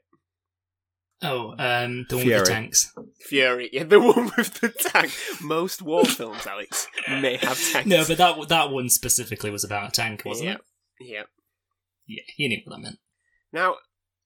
[1.22, 2.94] Oh, um, the one with the tanks.
[3.22, 5.14] Fury, yeah, the one with the tank.
[5.42, 7.88] Most war films, Alex, may have tanks.
[7.88, 10.62] No, but that that one specifically was about a tank, wasn't yeah, it?
[11.00, 11.24] yeah.
[12.06, 13.00] Yeah, you knew what I meant.
[13.54, 13.78] Now,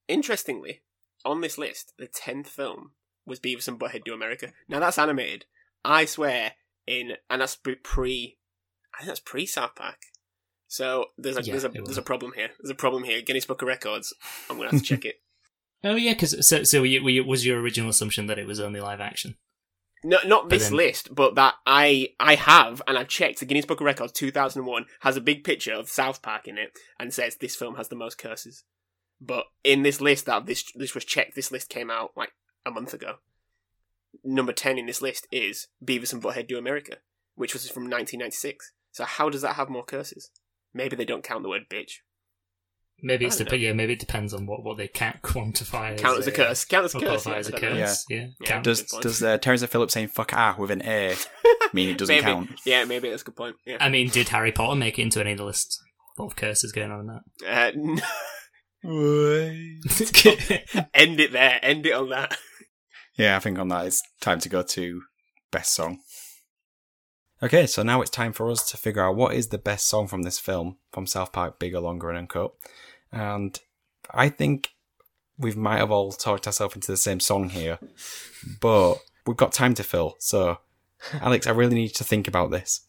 [0.07, 0.81] interestingly,
[1.23, 2.91] on this list, the tenth film
[3.27, 4.53] was Beavis and Butthead Do America.
[4.67, 5.45] Now that's animated.
[5.85, 6.53] I swear,
[6.87, 8.37] in and that's pre.
[8.95, 9.97] I think that's pre South Park.
[10.67, 12.49] So there's a Yeah, there's a there's a problem here.
[12.59, 13.21] There's a problem here.
[13.21, 14.13] Guinness Book of Records.
[14.49, 15.21] I'm gonna have to check it.
[15.83, 18.81] Oh yeah, because so so you, you, was your original assumption that it was only
[18.81, 19.35] live action?
[20.03, 23.39] No, not this then- list, but that I I have, and I've checked.
[23.39, 26.71] The Guinness Book of Records 2001 has a big picture of South Park in it,
[26.99, 28.63] and says this film has the most curses.
[29.21, 31.35] But in this list, that this this was checked.
[31.35, 32.31] This list came out like
[32.65, 33.17] a month ago.
[34.23, 36.97] Number ten in this list is Beavis and Butthead Do America,
[37.35, 38.73] which was from 1996.
[38.91, 40.31] So how does that have more curses?
[40.73, 41.93] Maybe they don't count the word bitch.
[43.01, 43.73] Maybe it's I yeah.
[43.73, 45.97] Maybe it depends on what, what they can't quantify.
[45.97, 46.65] Count as a curse.
[46.65, 47.25] Count as a curse.
[47.27, 48.05] yeah, as a I curse.
[48.09, 48.17] Yeah.
[48.41, 48.47] Yeah.
[48.47, 48.63] Count.
[48.63, 49.03] Does Good point.
[49.03, 51.15] does uh, Terrance Phillips saying "fuck ah" with an A
[51.73, 52.25] mean it doesn't maybe.
[52.25, 52.49] count?
[52.65, 53.55] Yeah, maybe that's a good point.
[53.65, 53.77] Yeah.
[53.79, 55.79] I mean, did Harry Potter make it into any of the lists?
[56.17, 57.07] A lot of curses going on in
[57.47, 57.71] Uh,
[58.83, 60.87] that.
[60.93, 61.59] end it there.
[61.61, 62.37] End it on that.
[63.17, 65.01] Yeah, I think on that it's time to go to
[65.51, 65.99] best song.
[67.41, 70.07] Okay, so now it's time for us to figure out what is the best song
[70.07, 72.53] from this film, from South Park, Bigger, Longer, and Uncut.
[73.11, 73.59] And
[74.11, 74.73] I think
[75.37, 77.77] we might have all talked ourselves into the same song here,
[78.59, 78.95] but
[79.25, 80.15] we've got time to fill.
[80.17, 80.57] So,
[81.21, 82.81] Alex, I really need to think about this.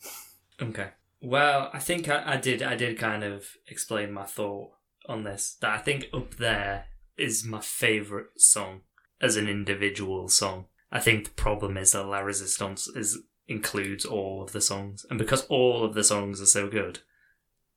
[0.61, 0.89] Okay.
[1.21, 2.63] Well, I think I, I did.
[2.63, 4.71] I did kind of explain my thought
[5.07, 5.57] on this.
[5.61, 6.87] That I think up there
[7.19, 8.83] is my favorite song
[9.21, 10.67] as an individual song.
[10.91, 15.19] I think the problem is that La Resistance is includes all of the songs, and
[15.19, 17.01] because all of the songs are so good,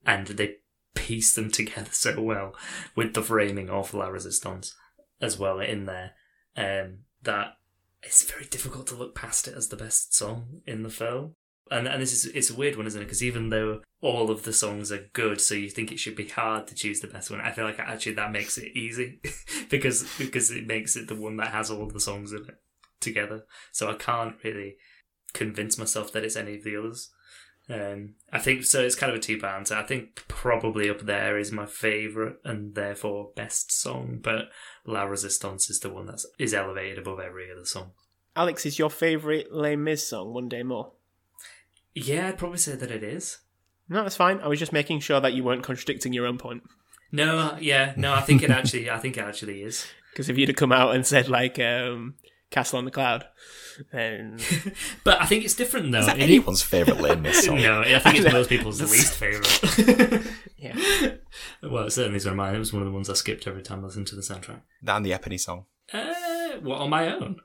[0.06, 0.58] and they
[0.94, 2.54] piece them together so well
[2.96, 4.76] with the framing of La Resistance
[5.22, 6.12] as well in there,
[6.58, 7.58] um, that
[8.04, 11.36] it's very difficult to look past it as the best song in the film
[11.72, 13.06] and and this is it's a weird one, isn't it?
[13.06, 16.28] Because even though all of the songs are good, so you think it should be
[16.28, 17.40] hard to choose the best one.
[17.40, 19.22] I feel like actually that makes it easy
[19.70, 22.62] because because it makes it the one that has all the songs in it
[23.00, 23.46] together.
[23.72, 24.76] So I can't really
[25.34, 27.12] convince myself that it's any of the others.
[27.70, 28.82] Um, I think so.
[28.82, 29.76] It's kind of a two part answer.
[29.76, 34.50] I think probably up there is my favorite and therefore best song, but
[34.86, 37.92] La Resistance is the one that is elevated above every other song.
[38.36, 40.92] Alex, is your favourite Les Mis song One Day More?
[41.94, 43.40] Yeah, I'd probably say that it is.
[43.90, 44.40] No, that's fine.
[44.40, 46.64] I was just making sure that you weren't contradicting your own point.
[47.12, 49.86] No, yeah, no, I think it actually, I think it actually is.
[50.12, 52.16] Because if you'd have come out and said, like, um,
[52.52, 53.26] Castle on the Cloud,
[53.92, 54.38] then.
[55.04, 56.00] But I think it's different though.
[56.00, 57.56] Is that It- anyone's favourite Les Mis song?
[57.62, 60.24] No, I think it's most people's least favourite.
[60.58, 60.76] Yeah.
[61.64, 62.56] well, it certainly is one of mine.
[62.56, 64.62] It was one of the ones I skipped every time I listened to the soundtrack.
[64.84, 65.66] That and the Eponine song.
[65.92, 66.14] Uh,
[66.62, 67.38] what on my own?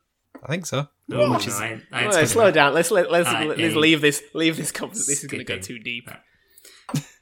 [0.45, 0.89] I think so.
[1.09, 1.47] No, What?
[1.47, 2.75] no, I, I Well, slow down.
[2.75, 5.07] Let's let, let's, I let's ain't leave this leave this conversation.
[5.13, 6.07] This is going to go too deep.
[6.09, 6.23] that.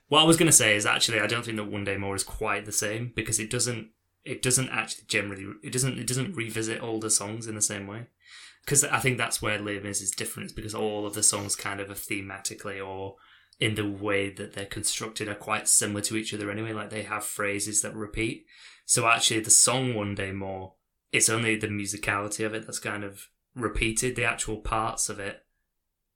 [0.09, 2.15] What I was going to say is actually I don't think that One Day More
[2.17, 3.91] is quite the same because it doesn't
[4.25, 8.07] it doesn't actually generally it doesn't it doesn't revisit older songs in the same way.
[8.65, 10.47] Because I think that's where Les Mis is different.
[10.47, 13.17] Is because all of the songs kind of are thematically or
[13.61, 16.73] in the way that they're constructed are quite similar to each other anyway.
[16.73, 18.47] Like they have phrases that repeat.
[18.87, 20.75] So actually, the song One Day More,
[21.13, 24.17] it's only the musicality of it that's kind of repeated.
[24.17, 25.45] The actual parts of it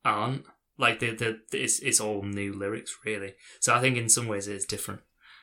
[0.04, 0.44] aren't.
[0.76, 3.34] Like the the it's it's all new lyrics really.
[3.60, 5.00] So I think in some ways it is different.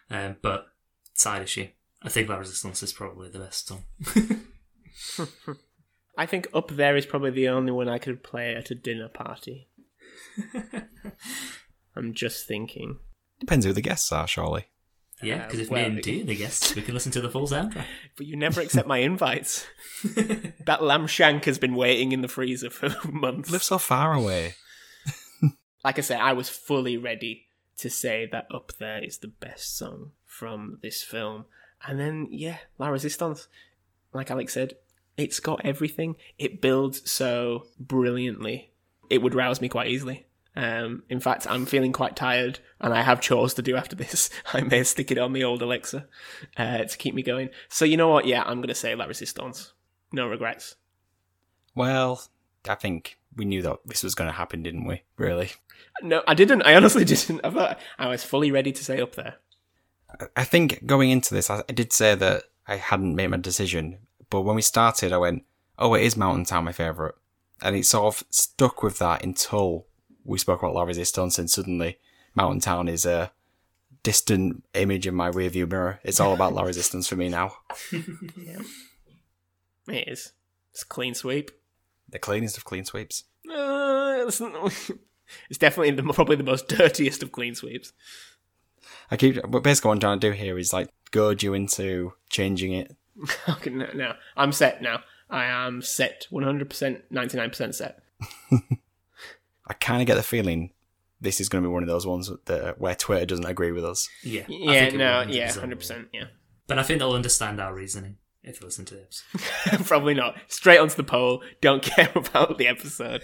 [0.10, 0.68] Um, but
[1.14, 1.68] side issue,
[2.06, 3.84] I think La Resistance is probably the best song.
[6.18, 9.10] I think Up There is probably the only one I could play at a dinner
[9.10, 9.68] party.
[11.96, 13.00] I'm just thinking.
[13.40, 14.68] Depends who the guests are, surely.
[15.22, 17.22] yeah, Uh, because if well, me and Dee are the guests, we can listen to
[17.22, 17.86] the full soundtrack.
[18.18, 19.66] But you never accept my invites.
[20.66, 23.52] that lamb shank has been waiting in the freezer for months.
[23.52, 24.56] Live so far away.
[25.84, 27.48] like I said, I was fully ready
[27.80, 31.46] to say that Up There is the best song from this film.
[31.88, 33.48] And then, yeah, La Resistance,
[34.14, 34.74] like Alex said,
[35.18, 36.16] it's got everything.
[36.38, 38.72] It builds so brilliantly.
[39.10, 40.26] It would rouse me quite easily.
[40.56, 44.30] Um, in fact, I'm feeling quite tired and I have chores to do after this.
[44.54, 46.08] I may stick it on the old Alexa
[46.58, 47.50] uh, to keep me going.
[47.68, 48.26] So, you know what?
[48.26, 49.74] Yeah, I'm going to say La Resistance.
[50.12, 50.76] No regrets.
[51.76, 52.24] Well,
[52.68, 55.04] I think we knew that this was going to happen, didn't we?
[55.18, 55.52] Really?
[56.02, 56.62] No, I didn't.
[56.64, 57.42] I honestly didn't.
[57.44, 59.36] I thought I was fully ready to say Up There.
[60.36, 64.00] I think going into this, I did say that I hadn't made my decision,
[64.30, 65.44] but when we started, I went,
[65.78, 67.16] "Oh, it is Mountain Town, my favorite,"
[67.62, 69.88] and it sort of stuck with that until
[70.24, 72.00] we spoke about La Resistance, and suddenly
[72.36, 73.32] Mountain Town is a
[74.04, 76.00] distant image in my rearview mirror.
[76.04, 77.58] It's all about La Resistance for me now.
[79.88, 80.34] It is.
[80.72, 81.52] It's a clean sweep.
[82.10, 83.26] The cleanest of clean sweeps.
[83.48, 84.42] Uh, it's,
[85.50, 87.94] it's definitely the, probably the most dirtiest of clean sweeps.
[89.12, 92.14] I keep, but basically what I'm trying to do here is like goad you into
[92.30, 92.96] changing it.
[93.48, 95.02] Okay, no, no, I'm set now.
[95.30, 98.00] I am set 100%, 99% set.
[99.68, 100.72] I kind of get the feeling
[101.22, 103.72] this is going to be one of those ones that uh, where Twitter doesn't agree
[103.72, 104.10] with us.
[104.22, 105.78] Yeah, Yeah, no, yeah, 100%.
[105.78, 106.26] 100%, yeah.
[106.68, 109.24] But I think they'll understand our reasoning if they listen to this.
[109.88, 110.38] Probably not.
[110.48, 111.44] Straight onto the poll.
[111.62, 113.24] Don't care about the episode.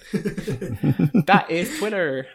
[1.25, 2.27] that is Twitter.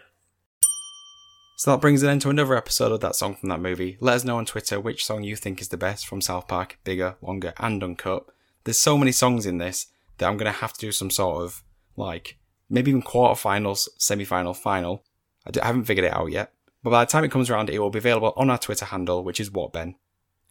[1.59, 3.97] So that brings an end to another episode of that song from that movie.
[3.99, 6.79] Let us know on Twitter which song you think is the best from South Park,
[6.85, 8.27] bigger, longer, and uncut.
[8.64, 9.87] There's so many songs in this
[10.19, 11.62] that I'm gonna have to do some sort of
[11.97, 12.37] like
[12.69, 15.03] maybe even quarterfinals, semi-final, final.
[15.47, 17.71] I, d- I haven't figured it out yet, but by the time it comes around,
[17.71, 19.95] it will be available on our Twitter handle, which is what Ben.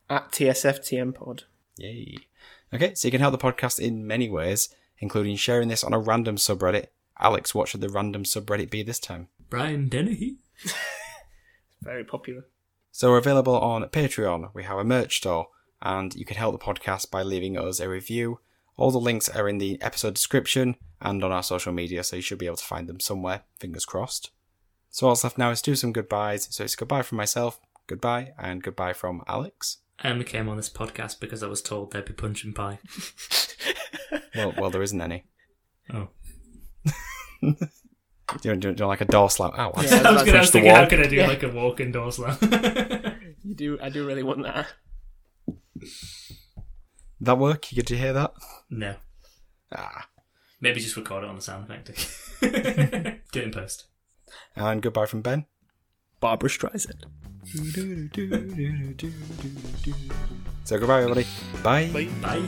[0.09, 1.43] At TSFTM Pod.
[1.77, 2.17] Yay!
[2.73, 5.99] Okay, so you can help the podcast in many ways, including sharing this on a
[5.99, 6.87] random subreddit.
[7.19, 9.27] Alex, what should the random subreddit be this time?
[9.51, 10.37] Brian Dennehy.
[10.63, 10.73] It's
[11.81, 12.45] very popular.
[12.91, 14.51] So we're available on Patreon.
[14.53, 15.47] We have a merch store,
[15.81, 18.39] and you can help the podcast by leaving us a review.
[18.77, 22.21] All the links are in the episode description and on our social media, so you
[22.21, 23.43] should be able to find them somewhere.
[23.59, 24.31] Fingers crossed.
[24.89, 26.47] So all that's left now is do some goodbyes.
[26.53, 29.77] So it's goodbye from myself, goodbye, and goodbye from Alex.
[29.99, 32.79] I only came on this podcast because I was told there'd be punch and pie.
[34.35, 35.23] Well, well, there isn't any.
[35.93, 36.09] Oh.
[38.41, 39.51] Do you, do you, do like a door slam?
[39.57, 39.71] Ow!
[39.75, 41.49] I Yeah, I was, gonna, I was the thinking, how can I do like a
[41.49, 42.37] walk indoor slam?
[43.43, 43.79] You do.
[43.81, 44.67] I do really want that.
[47.21, 47.61] that work?
[47.61, 48.33] Did You get to hear that?
[48.69, 48.95] no.
[49.71, 50.07] Ah.
[50.61, 51.87] Maybe just record it on the sound effect.
[53.31, 53.85] do it in post.
[54.55, 55.45] And goodbye from Ben.
[56.19, 57.03] Barbra Streisand.
[60.63, 61.27] So goodbye, everybody.
[61.61, 61.89] Bye.
[61.93, 62.09] Bye.
[62.21, 62.41] Bye.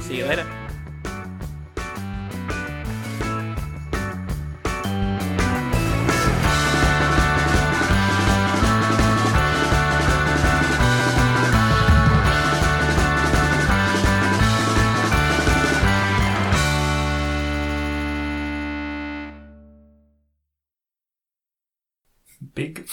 [0.00, 0.46] See you later.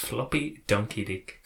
[0.10, 1.36] Floppy donkey dick.